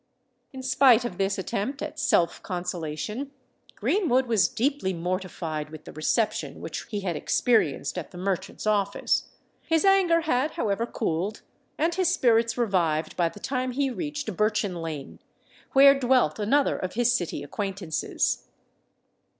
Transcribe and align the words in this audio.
In 0.51 0.63
spite 0.63 1.05
of 1.05 1.19
this 1.19 1.37
attempt 1.37 1.79
at 1.83 1.99
self 1.99 2.41
consolation, 2.41 3.29
Greenwood 3.75 4.25
was 4.25 4.47
deeply 4.47 4.93
mortified 4.93 5.69
with 5.69 5.85
the 5.85 5.91
reception 5.93 6.59
which 6.59 6.87
he 6.89 7.01
had 7.01 7.15
experienced 7.15 7.99
at 7.99 8.09
the 8.09 8.17
merchant's 8.17 8.65
office: 8.65 9.27
his 9.67 9.85
anger 9.85 10.21
had, 10.21 10.53
however, 10.53 10.87
cooled 10.87 11.43
and 11.77 11.93
his 11.93 12.11
spirits 12.11 12.57
revived 12.57 13.15
by 13.15 13.29
the 13.29 13.39
time 13.39 13.73
he 13.73 13.91
reached 13.91 14.35
Birchin 14.35 14.81
Lane, 14.81 15.19
where 15.73 15.99
dwelt 15.99 16.39
another 16.39 16.79
of 16.79 16.93
his 16.93 17.13
City 17.13 17.43
acquaintances. 17.43 18.47